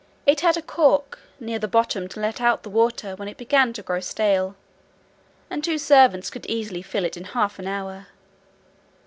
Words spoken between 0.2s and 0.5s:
It